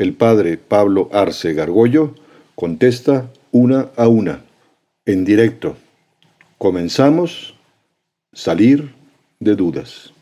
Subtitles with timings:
[0.00, 2.14] El padre Pablo Arce Gargollo
[2.54, 4.40] contesta una a una,
[5.04, 5.76] en directo.
[6.56, 7.54] Comenzamos,
[8.32, 8.94] salir
[9.40, 10.14] de dudas.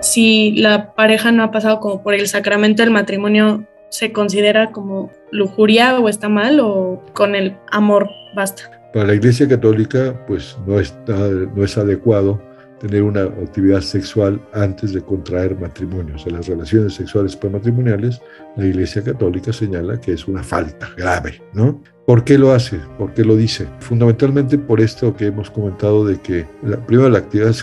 [0.00, 5.10] Si la pareja no ha pasado como por el sacramento del matrimonio, ¿se considera como
[5.30, 8.70] lujuria o está mal o con el amor basta?
[8.94, 12.40] Para la Iglesia Católica, pues no, está, no es adecuado
[12.84, 16.16] tener una actividad sexual antes de contraer matrimonio.
[16.16, 18.20] O sea, las relaciones sexuales prematrimoniales,
[18.56, 21.80] la Iglesia Católica señala que es una falta grave, ¿no?
[22.06, 22.78] ¿Por qué lo hace?
[22.98, 23.66] ¿Por qué lo dice?
[23.78, 27.54] Fundamentalmente por esto que hemos comentado de que, la, primero, la actividad,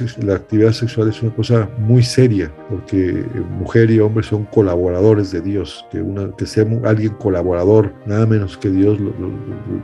[0.72, 3.24] sexual es una cosa muy seria, porque
[3.60, 8.58] mujer y hombre son colaboradores de Dios, que, una, que sea alguien colaborador, nada menos
[8.58, 8.98] que Dios,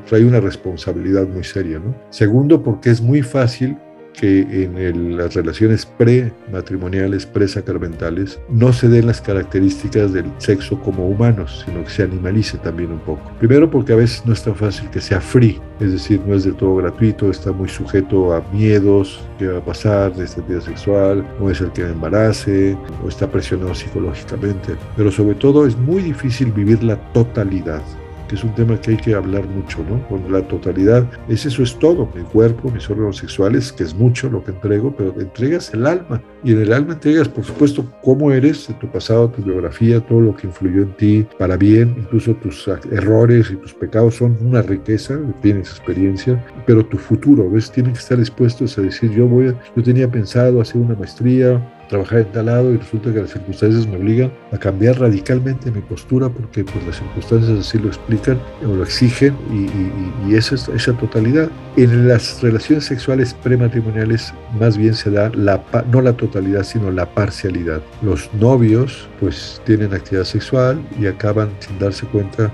[0.10, 1.96] trae una responsabilidad muy seria, ¿no?
[2.10, 3.78] Segundo, porque es muy fácil
[4.20, 11.64] que en las relaciones pre-matrimoniales, pre-sacramentales, no se den las características del sexo como humanos,
[11.66, 13.32] sino que se animalice también un poco.
[13.40, 16.44] Primero porque a veces no es tan fácil que sea free, es decir, no es
[16.44, 20.62] del todo gratuito, está muy sujeto a miedos, qué va a pasar de esta vida
[20.62, 24.76] sexual, no es el que me embarace, o está presionado psicológicamente.
[24.96, 27.82] Pero sobre todo es muy difícil vivir la totalidad
[28.28, 30.06] que es un tema que hay que hablar mucho, ¿no?
[30.08, 34.30] Con la totalidad, es eso es todo, mi cuerpo, mis órganos sexuales, que es mucho
[34.30, 36.22] lo que entrego, pero entregas el alma.
[36.44, 40.36] Y en el alma entregas, por supuesto, cómo eres, tu pasado, tu biografía, todo lo
[40.36, 45.20] que influyó en ti para bien, incluso tus errores y tus pecados son una riqueza,
[45.42, 47.72] tienes experiencia, pero tu futuro, ¿ves?
[47.72, 52.20] Tienen que estar dispuestos a decir, yo voy, yo tenía pensado hacer una maestría, trabajar
[52.20, 56.30] en tal lado y resulta que las circunstancias me obligan a cambiar radicalmente mi postura
[56.30, 60.94] porque pues, las circunstancias así lo explican o lo exigen y, y, esa es esa
[60.94, 61.50] totalidad.
[61.76, 67.06] En las relaciones sexuales prematrimoniales más bien se da la, no la totalidad sino la
[67.06, 67.82] parcialidad.
[68.02, 72.52] Los novios pues tienen actividad sexual y acaban sin darse cuenta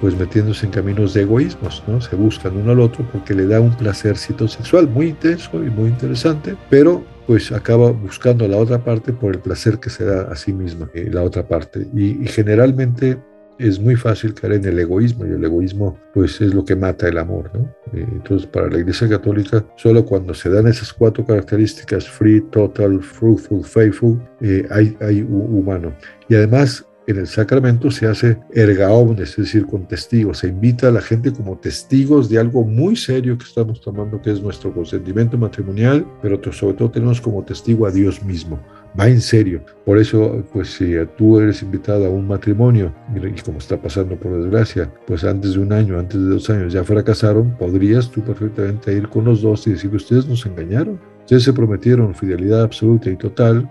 [0.00, 2.00] pues metiéndose en caminos de egoísmos, ¿no?
[2.00, 5.88] Se buscan uno al otro porque le da un placercito sexual muy intenso y muy
[5.88, 10.22] interesante, pero pues acaba buscando a la otra parte por el placer que se da
[10.22, 11.86] a sí misma, eh, la otra parte.
[11.94, 13.18] Y, generalmente
[13.56, 17.06] es muy fácil caer en el egoísmo y el egoísmo pues es lo que mata
[17.06, 17.60] el amor, ¿no?
[17.92, 23.00] Eh, entonces para la Iglesia Católica solo cuando se dan esas cuatro características, free, total,
[23.00, 25.94] fruitful, faithful, eh, hay, hay humano.
[26.28, 30.38] Y además en el sacramento se hace erga omnes, es decir, con testigos.
[30.38, 34.30] Se invita a la gente como testigos de algo muy serio que estamos tomando, que
[34.30, 38.58] es nuestro consentimiento matrimonial, pero sobre todo tenemos como testigo a Dios mismo.
[38.98, 39.60] Va en serio.
[39.84, 44.40] Por eso, pues si tú eres invitado a un matrimonio y como está pasando por
[44.40, 48.92] desgracia, pues antes de un año, antes de dos años ya fracasaron, podrías tú perfectamente
[48.94, 51.00] ir con los dos y decir, ustedes nos engañaron.
[51.20, 53.68] Ustedes se prometieron fidelidad absoluta y total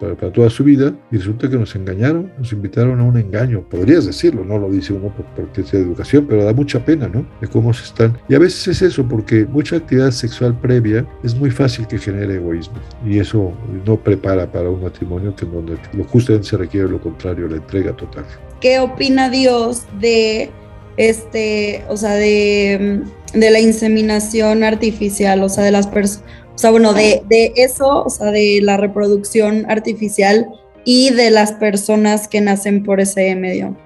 [0.00, 3.62] para, toda su vida y resulta que nos engañaron, nos invitaron a un engaño.
[3.68, 7.26] Podrías decirlo, no lo dice uno porque es de educación, pero da mucha pena, ¿no?
[7.40, 8.16] De cómo se están.
[8.28, 12.36] Y a veces es eso, porque mucha actividad sexual previa es muy fácil que genere
[12.36, 12.76] egoísmo
[13.06, 13.52] y eso
[13.86, 17.92] no prepara para un matrimonio que donde lo justamente se requiere lo contrario, la entrega
[17.96, 18.24] total.
[18.60, 20.50] ¿Qué opina Dios de
[20.96, 26.24] este, o sea, de, de la inseminación artificial, o sea, de las personas?
[26.54, 30.46] O sea, bueno, de, de eso, o sea, de la reproducción artificial
[30.84, 33.76] y de las personas que nacen por ese medio.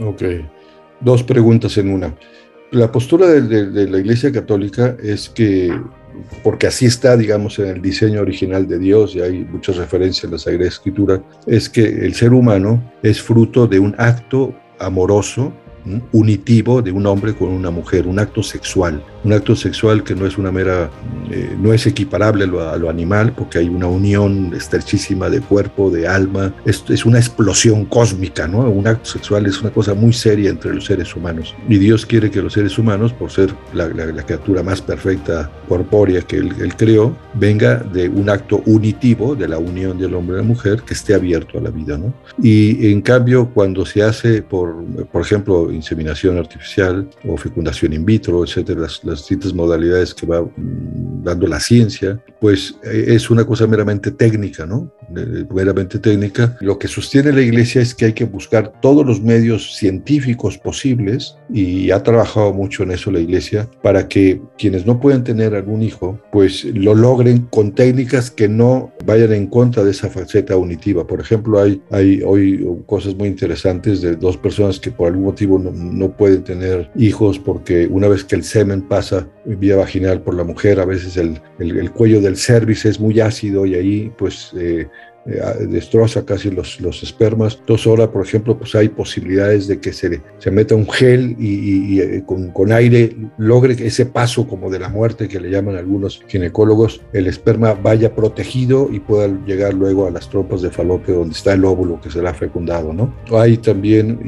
[0.00, 0.22] Ok,
[1.00, 2.14] dos preguntas en una.
[2.70, 5.72] La postura de, de, de, la Iglesia Católica es que,
[6.42, 10.32] porque así está, digamos, en el diseño original de Dios, y hay muchas referencias en
[10.32, 15.52] la Sagrada Escritura, es que el ser humano es fruto de un acto amoroso,
[16.12, 20.26] unitivo de un hombre con una mujer, un acto sexual un acto sexual que no
[20.26, 20.90] es una mera,
[21.30, 26.06] eh, no es equiparable a lo, animal, porque hay una unión estrechísima de cuerpo, de
[26.06, 28.60] alma, es, es, una explosión cósmica, ¿no?
[28.60, 31.54] Un acto sexual es una cosa muy seria entre los seres humanos.
[31.68, 36.22] Y Dios quiere que los seres humanos, por ser la, la, criatura más perfecta corpórea
[36.22, 40.46] que él, creó, venga de un acto unitivo, de la unión del hombre y la
[40.46, 42.14] mujer, que esté abierto a la vida, ¿no?
[42.42, 48.44] Y en cambio, cuando se hace, por, por ejemplo, inseminación artificial o fecundación in vitro,
[48.44, 48.86] etcétera,
[49.18, 54.66] distintas modalidades que va mm, dando la ciencia, pues eh, es una cosa meramente técnica,
[54.66, 54.90] ¿no?
[55.52, 56.56] meramente técnica.
[56.60, 61.36] Lo que sostiene la Iglesia es que hay que buscar todos los medios científicos posibles
[61.52, 65.82] y ha trabajado mucho en eso la Iglesia para que quienes no pueden tener algún
[65.82, 71.06] hijo, pues lo logren con técnicas que no vayan en contra de esa faceta auditiva.
[71.06, 75.58] Por ejemplo, hay, hay hoy cosas muy interesantes de dos personas que por algún motivo
[75.58, 78.95] no, no pueden tener hijos porque una vez que el semen pasa
[79.44, 83.20] vía vaginal por la mujer, a veces el, el, el cuello del cervix es muy
[83.20, 84.88] ácido y ahí pues eh,
[85.26, 87.60] eh, destroza casi los, los espermas.
[87.66, 92.00] Dos horas, por ejemplo, pues hay posibilidades de que se, se meta un gel y,
[92.00, 96.22] eh, con, con, aire logre ese paso como de la muerte que le llaman algunos
[96.28, 101.34] ginecólogos, el esperma vaya protegido y pueda llegar luego a las trompas de falopio donde
[101.34, 103.12] está el óvulo que será fecundado, ¿no?
[103.32, 104.20] Hay también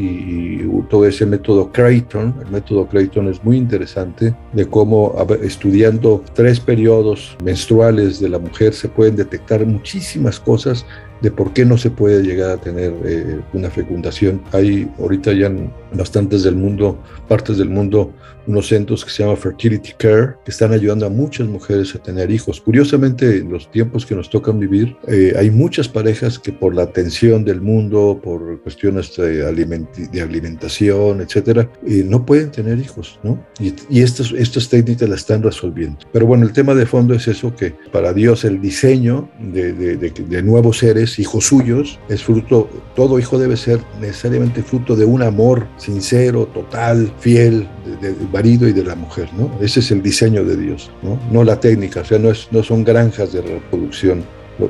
[0.88, 7.36] todo ese método Creighton, el método Creighton es muy interesante de cómo estudiando tres periodos
[7.44, 10.86] menstruales de la mujer se pueden detectar muchísimas cosas
[11.20, 14.42] de por qué no se puede llegar a tener eh, una fecundación.
[14.52, 16.98] Hay ahorita ya en bastantes del mundo,
[17.28, 18.12] partes del mundo,
[18.46, 22.30] unos centros que se llama Fertility Care, que están ayudando a muchas mujeres a tener
[22.30, 22.60] hijos.
[22.60, 26.82] Curiosamente, en los tiempos que nos tocan vivir, eh, hay muchas parejas que por la
[26.84, 33.20] atención del mundo, por cuestiones de, aliment de alimentación, etcétera, eh, no pueden tener hijos,
[33.22, 33.38] ¿no?
[33.60, 35.98] Y, y estas, estas técnicas la están resolviendo.
[36.12, 39.96] Pero bueno, el tema de fondo es eso que para Dios el diseño de, de,
[39.96, 45.22] de nuevos seres, hijos suyos, es fruto, todo hijo debe ser necesariamente fruto de un
[45.22, 47.68] amor sincero, total, fiel,
[48.00, 49.50] del marido y de la mujer, ¿no?
[49.60, 51.18] Ese es el diseño de Dios, ¿no?
[51.30, 54.24] No la técnica, o sea, no, es, no son granjas de reproducción.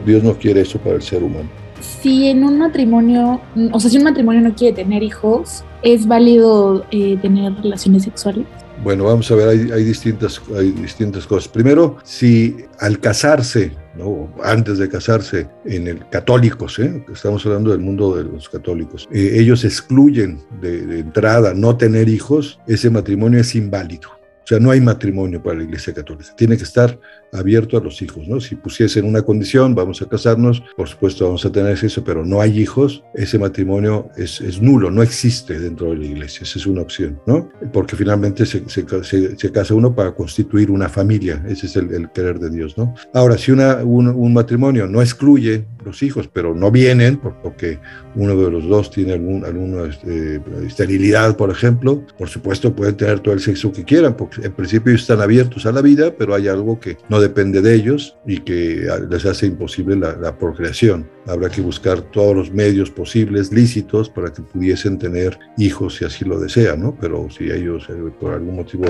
[0.04, 1.48] Dios no quiere eso para el ser humano.
[1.80, 3.40] Si en un matrimonio,
[3.72, 8.44] o sea, si un matrimonio no quiere tener hijos, ¿es válido eh, tener relaciones sexuales?
[8.82, 11.48] Bueno, vamos a ver, hay, hay, distintas, hay distintas cosas.
[11.48, 14.32] Primero, si al casarse, ¿no?
[14.42, 17.04] antes de casarse, en el católicos, ¿eh?
[17.12, 22.08] estamos hablando del mundo de los católicos, eh, ellos excluyen de, de entrada no tener
[22.08, 24.17] hijos, ese matrimonio es inválido.
[24.48, 26.34] O sea, no hay matrimonio para la Iglesia Católica.
[26.34, 26.98] Tiene que estar
[27.34, 28.40] abierto a los hijos, ¿no?
[28.40, 32.40] Si pusiesen una condición, vamos a casarnos, por supuesto vamos a tener eso, pero no
[32.40, 36.44] hay hijos, ese matrimonio es, es nulo, no existe dentro de la Iglesia.
[36.44, 37.50] Esa es una opción, ¿no?
[37.74, 41.44] Porque finalmente se, se, se, se casa uno para constituir una familia.
[41.46, 42.94] Ese es el, el querer de Dios, ¿no?
[43.12, 47.78] Ahora, si una, un, un, matrimonio no excluye los hijos, pero no vienen porque
[48.14, 53.20] uno de los dos tiene algún, alguna este, esterilidad, por ejemplo, por supuesto pueden tener
[53.20, 56.48] todo el sexo que quieran, porque en principio están abiertos a la vida, pero hay
[56.48, 61.08] algo que no depende de ellos y que les hace imposible la, la procreación.
[61.26, 66.24] Habrá que buscar todos los medios posibles, lícitos, para que pudiesen tener hijos si así
[66.24, 66.96] lo desean, ¿no?
[67.00, 68.84] Pero si ellos eh, por algún motivo,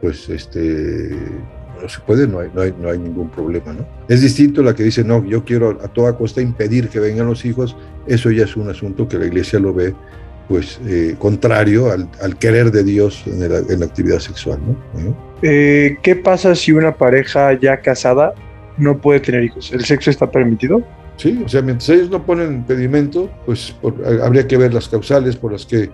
[0.00, 1.16] pues, este,
[1.80, 3.86] no se puede, no hay, no hay, no hay ningún problema, ¿no?
[4.08, 7.44] Es distinto la que dice, no, yo quiero a toda costa impedir que vengan los
[7.44, 7.76] hijos,
[8.06, 9.94] eso ya es un asunto que la iglesia lo ve
[10.48, 15.16] pues eh, contrario al, al, querer de Dios en, el, en la actividad sexual, ¿no?
[15.42, 18.32] Eh, ¿Qué pasa si una pareja ya casada
[18.78, 19.72] no puede tener hijos?
[19.72, 20.82] ¿El sexo está permitido?
[21.16, 25.34] Sí, o sea, mientras ellos no ponen impedimento, pues por, habría que ver las causales
[25.36, 25.90] por las que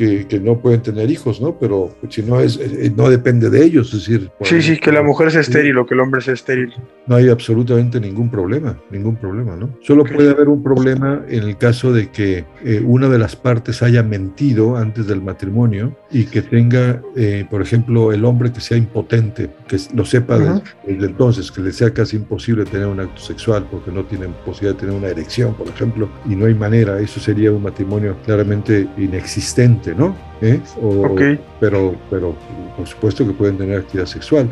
[0.00, 1.58] que, que, no pueden tener hijos, ¿no?
[1.58, 2.58] Pero si no es,
[2.96, 4.30] no depende de ellos, es decir.
[4.40, 6.72] Sí, sí, que la mujer sea estéril o que el hombre sea estéril.
[7.06, 9.68] No hay absolutamente ningún problema, ningún problema, ¿no?
[9.82, 10.16] Solo okay.
[10.16, 14.02] puede haber un problema en el caso de que eh, una de las partes haya
[14.02, 19.50] mentido antes del matrimonio y que tenga, eh, por ejemplo, el hombre que sea impotente,
[19.68, 20.62] que lo sepa uh -huh.
[20.86, 24.28] desde, desde entonces, que le sea casi imposible tener un acto sexual porque no tiene
[24.46, 28.16] posibilidad de tener una erección, por ejemplo, y no hay manera, eso sería un matrimonio
[28.24, 30.14] claramente inexistente ¿no?
[30.40, 30.58] ¿Eh?
[30.80, 31.38] O, okay.
[31.60, 32.34] pero, pero
[32.76, 34.50] por supuesto que pueden tener actividad sexual.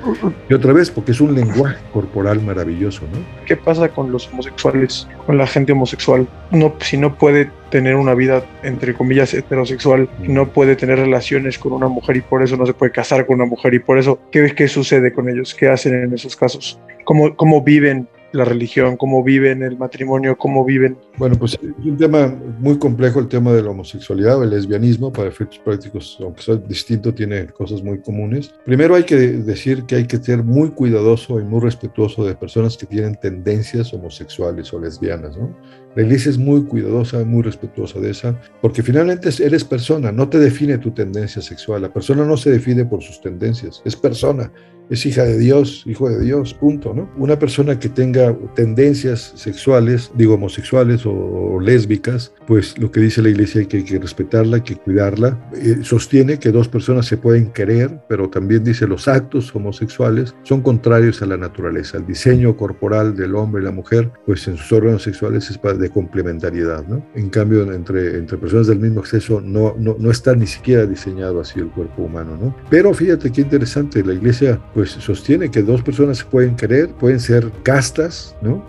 [0.48, 3.18] Y otra vez, porque es un lenguaje corporal maravilloso, ¿no?
[3.46, 6.28] ¿Qué pasa con los homosexuales, con la gente homosexual?
[6.50, 10.32] No, si no puede tener una vida, entre comillas, heterosexual, mm.
[10.32, 13.36] no puede tener relaciones con una mujer y por eso no se puede casar con
[13.36, 15.54] una mujer y por eso, ¿qué, qué sucede con ellos?
[15.54, 16.78] ¿Qué hacen en esos casos?
[17.04, 20.96] ¿Cómo, cómo viven la religión, cómo viven el matrimonio, cómo viven.
[21.16, 25.12] Bueno, pues es un tema muy complejo el tema de la homosexualidad o el lesbianismo,
[25.12, 28.54] para efectos prácticos, aunque sea distinto, tiene cosas muy comunes.
[28.64, 32.76] Primero hay que decir que hay que ser muy cuidadoso y muy respetuoso de personas
[32.76, 35.54] que tienen tendencias homosexuales o lesbianas, ¿no?
[35.94, 40.38] La iglesia es muy cuidadosa, muy respetuosa de esa, porque finalmente eres persona, no te
[40.38, 41.82] define tu tendencia sexual.
[41.82, 44.52] La persona no se define por sus tendencias, es persona
[44.90, 47.10] es hija de Dios, hijo de Dios, punto, ¿no?
[47.16, 53.30] Una persona que tenga tendencias sexuales, digo homosexuales o, lésbicas, pues lo que dice la
[53.30, 55.38] iglesia hay que, hay que respetarla, hay que cuidarla.
[55.54, 60.62] Eh, sostiene que dos personas se pueden querer, pero también dice los actos homosexuales son
[60.62, 61.98] contrarios a la naturaleza.
[61.98, 65.90] El diseño corporal del hombre y la mujer, pues en sus órganos sexuales es de
[65.90, 67.04] complementariedad, ¿no?
[67.14, 71.40] En cambio, entre, entre personas del mismo sexo no, no, no está ni siquiera diseñado
[71.40, 72.56] así el cuerpo humano, ¿no?
[72.70, 77.50] Pero fíjate qué interesante, la iglesia pues sostiene que dos personas pueden querer, pueden ser
[77.64, 78.64] castas, ¿no?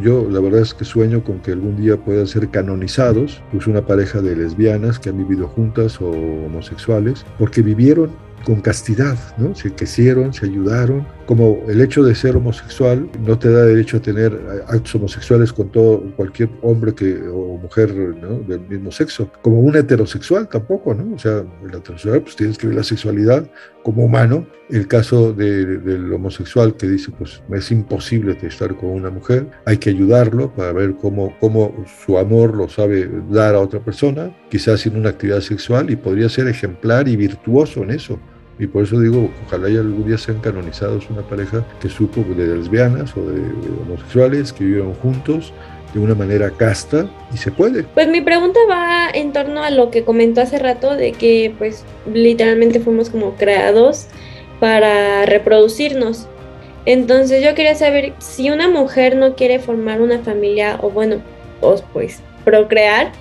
[0.00, 3.84] Yo la verdad es que sueño con que algún día puedan ser canonizados, pues una
[3.84, 8.12] pareja de lesbianas que han vivido juntas o homosexuales, porque vivieron
[8.44, 9.54] con castidad, ¿no?
[9.54, 11.06] Se quisieron, se ayudaron.
[11.26, 14.32] Como el hecho de ser homosexual no te da derecho a tener
[14.66, 19.30] actos homosexuales con todo cualquier hombre que, o mujer del mismo sexo.
[19.42, 21.14] Como un heterosexual tampoco, ¿no?
[21.14, 23.48] O sea, el heterosexual pues tienes que ver la sexualidad
[23.82, 24.46] como humano.
[24.68, 29.90] El caso del homosexual que dice pues es imposible estar con una mujer, hay que
[29.90, 31.74] ayudarlo para ver cómo, cómo
[32.06, 36.28] su amor lo sabe dar a otra persona, quizás sin una actividad sexual y podría
[36.28, 38.20] ser ejemplar y virtuoso en eso.
[38.60, 42.46] Y por eso digo, ojalá ya algún día sean canonizados una pareja que supo de
[42.58, 43.40] lesbianas o de,
[43.82, 45.54] homosexuales que vivieron juntos
[45.94, 47.84] de una manera casta y se puede.
[47.84, 51.86] Pues mi pregunta va en torno a lo que comentó hace rato de que pues
[52.12, 54.08] literalmente fuimos como creados
[54.60, 56.28] para reproducirnos.
[56.84, 61.22] Entonces yo quería saber si una mujer no quiere formar una familia o bueno,
[61.62, 63.12] o pues procrear,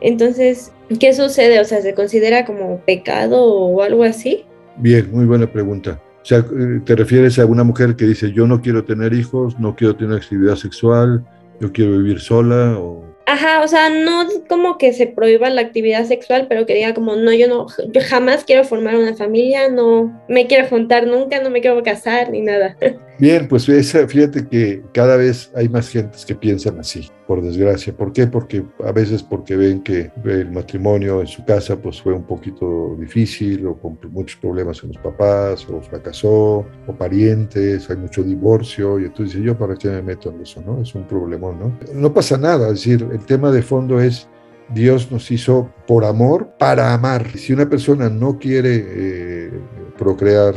[0.00, 1.60] entonces, ¿qué sucede?
[1.60, 4.44] O sea, ¿se considera como pecado o algo así?
[4.80, 6.00] Bien, muy buena pregunta.
[6.22, 6.42] O sea,
[6.84, 10.16] ¿te refieres a una mujer que dice, yo no quiero tener hijos, no quiero tener
[10.16, 11.22] actividad sexual,
[11.60, 12.78] yo quiero vivir sola?
[12.78, 13.04] O...
[13.30, 17.14] Ajá, o sea, no como que se prohíba la actividad sexual, pero que diga como,
[17.14, 21.48] no, yo no, yo jamás quiero formar una familia, no me quiero juntar nunca, no
[21.48, 22.76] me quiero casar ni nada.
[23.20, 27.92] Bien, pues fíjate que cada vez hay más gentes que piensan así, por desgracia.
[27.92, 28.26] ¿Por qué?
[28.26, 32.96] Porque a veces porque ven que el matrimonio en su casa pues fue un poquito
[32.98, 38.98] difícil o con muchos problemas en los papás o fracasó o parientes, hay mucho divorcio
[38.98, 40.80] y entonces yo para qué me meto en eso, ¿no?
[40.80, 41.78] Es un problemón, ¿no?
[41.92, 44.26] No pasa nada, es decir, el tema de fondo es
[44.72, 47.26] Dios nos hizo por amor, para amar.
[47.36, 49.50] Si una persona no quiere eh,
[49.98, 50.54] procrear,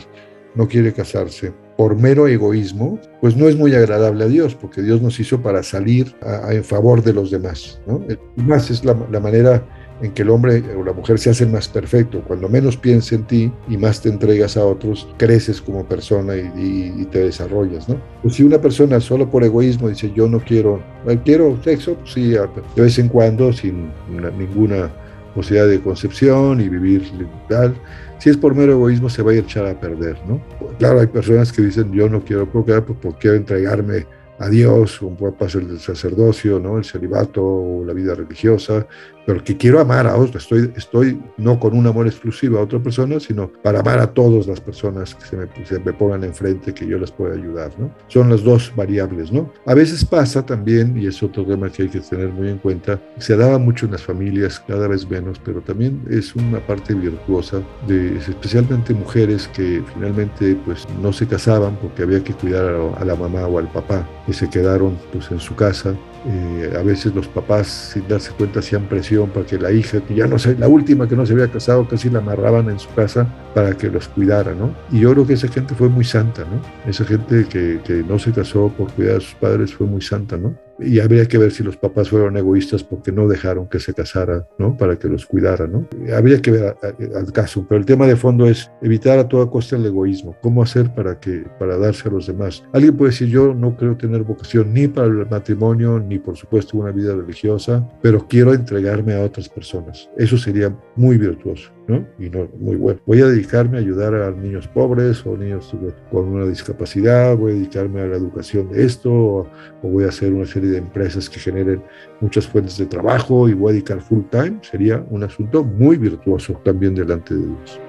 [0.55, 5.01] no quiere casarse, por mero egoísmo, pues no es muy agradable a Dios, porque Dios
[5.01, 6.15] nos hizo para salir
[6.50, 7.82] en favor de los demás.
[7.86, 8.01] ¿no?
[8.36, 9.65] Más es la, manera
[10.01, 12.21] en que el hombre o la mujer se hace más perfecto.
[12.27, 17.07] Cuando menos piensa en ti y más te entregas a otros, creces como persona y,
[17.12, 17.88] te desarrollas.
[17.88, 18.01] ¿no?
[18.21, 20.81] Pues si una persona solo por egoísmo dice yo no quiero,
[21.23, 23.91] quiero sexo, pues sí, de vez en cuando, sin
[24.38, 24.91] ninguna
[25.35, 27.12] posibilidad de concepción y vivir
[27.50, 27.75] tal,
[28.19, 30.41] si es por mero egoísmo se va a echar a perder, ¿no?
[30.79, 34.05] Claro, hay personas que dicen, yo no quiero procrear pues, porque quiero entregarme
[34.39, 36.77] a Dios, un poco el sacerdocio, ¿no?
[36.77, 38.88] el celibato la vida religiosa,
[39.25, 40.44] pero que quiero amar a otros.
[40.44, 44.48] Estoy, estoy no con un amor exclusivo a otra persona, sino para amar a todas
[44.48, 47.72] las personas que se me, se me pongan enfrente, que yo les pueda ayudar.
[47.77, 47.92] ¿no?
[48.08, 49.32] Son las dos variables.
[49.32, 49.51] ¿no?
[49.65, 53.00] A veces pasa también, y es otro tema que hay que tener muy en cuenta,
[53.18, 57.62] se daba mucho en las familias, cada vez menos, pero también es una parte virtuosa
[57.88, 63.06] de especialmente mujeres que finalmente pues no se casaban porque había que cuidar a, a
[63.06, 67.13] la mamá o al papá, que se quedaron pues en su casa eh, a veces
[67.13, 70.56] los papás, sin darse cuenta, hacían presión para que la hija, que ya no sé,
[70.58, 73.89] la última que no se había casado, casi la amarraban en su casa para que
[73.89, 74.74] los cuidara, ¿no?
[74.92, 76.62] Y yo creo que esa gente fue muy santa, ¿no?
[76.89, 80.38] Esa gente que, que no se casó por cuidar a sus padres fue muy santa,
[80.38, 80.56] ¿no?
[80.80, 84.48] Y habría que ver si los papás fueron egoístas porque no dejaron que se casara,
[84.58, 84.75] ¿no?
[84.77, 85.88] Para que los cuidara, ¿no?
[86.15, 86.75] Habría que ver
[87.15, 90.36] al caso, pero el tema de fondo es evitar a toda costa el egoísmo.
[90.42, 92.63] ¿Cómo hacer para que para darse a los demás?
[92.74, 96.77] Alguien puede decir, yo no creo tener vocación ni para el matrimonio, ni por supuesto
[96.77, 100.10] una vida religiosa, pero quiero entregarme a otras personas.
[100.18, 101.72] Eso sería muy virtuoso.
[101.87, 102.07] ¿No?
[102.17, 102.99] Y no, muy bueno.
[103.05, 105.73] Voy a dedicarme a ayudar a niños pobres o niños
[106.11, 109.49] con una discapacidad, voy a dedicarme a la educación de esto, o,
[109.81, 111.83] voy a hacer una serie de empresas que generen
[112.21, 114.59] muchas fuentes de trabajo y voy a dedicar full time.
[114.61, 117.79] Sería un asunto muy virtuoso también delante de Dios.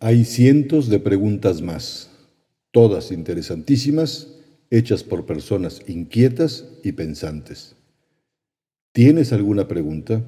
[0.00, 2.10] Hay cientos de preguntas más,
[2.70, 4.36] todas interesantísimas,
[4.70, 7.76] hechas por personas inquietas y pensantes.
[8.92, 10.22] ¿Tienes alguna pregunta?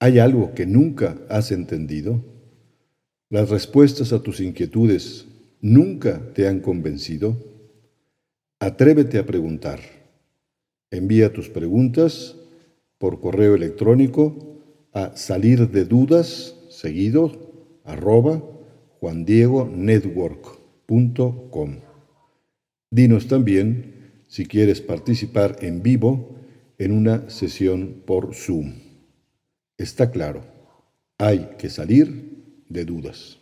[0.00, 2.24] ¿Hay algo que nunca has entendido?
[3.30, 5.26] ¿Las respuestas a tus inquietudes
[5.60, 7.36] nunca te han convencido?
[8.60, 9.80] Atrévete a preguntar.
[10.92, 12.36] Envía tus preguntas
[12.98, 14.60] por correo electrónico
[14.92, 18.42] a salir de dudas seguido arroba
[19.00, 20.58] Juan Diego Network
[22.90, 26.36] Dinos también si quieres participar en vivo
[26.78, 28.87] en una sesión por Zoom.
[29.78, 30.42] Está claro,
[31.18, 33.37] hay que salir de dudas.